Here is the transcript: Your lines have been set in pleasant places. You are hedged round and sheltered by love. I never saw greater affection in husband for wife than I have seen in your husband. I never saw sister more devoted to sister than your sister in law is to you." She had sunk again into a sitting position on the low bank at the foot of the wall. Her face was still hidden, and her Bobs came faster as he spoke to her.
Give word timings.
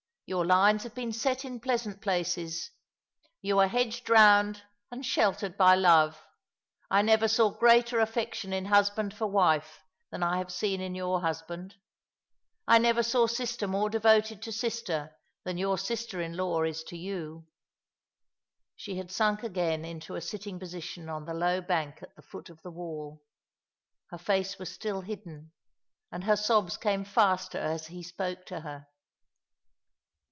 Your 0.27 0.45
lines 0.45 0.83
have 0.83 0.95
been 0.95 1.11
set 1.11 1.43
in 1.43 1.59
pleasant 1.59 2.01
places. 2.01 2.71
You 3.41 3.59
are 3.59 3.67
hedged 3.67 4.09
round 4.09 4.63
and 4.89 5.05
sheltered 5.05 5.57
by 5.57 5.75
love. 5.75 6.25
I 6.89 7.01
never 7.01 7.27
saw 7.27 7.49
greater 7.49 7.99
affection 7.99 8.53
in 8.53 8.63
husband 8.67 9.13
for 9.13 9.27
wife 9.27 9.81
than 10.09 10.23
I 10.23 10.37
have 10.37 10.49
seen 10.49 10.79
in 10.79 10.95
your 10.95 11.19
husband. 11.19 11.75
I 12.65 12.77
never 12.77 13.03
saw 13.03 13.27
sister 13.27 13.67
more 13.67 13.89
devoted 13.89 14.41
to 14.43 14.53
sister 14.53 15.17
than 15.43 15.57
your 15.57 15.77
sister 15.77 16.21
in 16.21 16.37
law 16.37 16.63
is 16.63 16.85
to 16.85 16.97
you." 16.97 17.45
She 18.77 18.95
had 18.95 19.11
sunk 19.11 19.43
again 19.43 19.83
into 19.83 20.15
a 20.15 20.21
sitting 20.21 20.59
position 20.59 21.09
on 21.09 21.25
the 21.25 21.33
low 21.33 21.59
bank 21.59 22.01
at 22.01 22.15
the 22.15 22.21
foot 22.21 22.49
of 22.49 22.61
the 22.61 22.71
wall. 22.71 23.21
Her 24.11 24.17
face 24.17 24.57
was 24.57 24.71
still 24.71 25.01
hidden, 25.01 25.51
and 26.09 26.23
her 26.23 26.37
Bobs 26.47 26.77
came 26.77 27.03
faster 27.03 27.57
as 27.57 27.87
he 27.87 28.01
spoke 28.01 28.45
to 28.45 28.61
her. 28.61 28.87